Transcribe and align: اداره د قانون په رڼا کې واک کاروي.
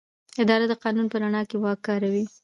اداره 0.41 0.65
د 0.69 0.73
قانون 0.83 1.05
په 1.09 1.17
رڼا 1.21 1.41
کې 1.49 1.57
واک 1.63 1.79
کاروي. 1.87 2.23